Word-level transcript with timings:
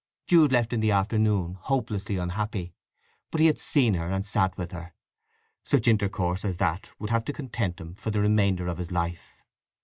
Jude 0.25 0.51
left 0.51 0.73
in 0.73 0.79
the 0.79 0.89
afternoon, 0.89 1.59
hopelessly 1.61 2.17
unhappy. 2.17 2.73
But 3.29 3.39
he 3.39 3.45
had 3.45 3.59
seen 3.59 3.93
her, 3.93 4.09
and 4.09 4.25
sat 4.25 4.57
with 4.57 4.71
her. 4.71 4.95
Such 5.63 5.87
intercourse 5.87 6.43
as 6.43 6.57
that 6.57 6.89
would 6.99 7.11
have 7.11 7.23
to 7.25 7.33
content 7.33 7.79
him 7.79 7.93
for 7.93 8.09
the 8.09 8.19
remainder 8.19 8.67
of 8.67 8.79
his 8.79 8.91
life. 8.91 9.43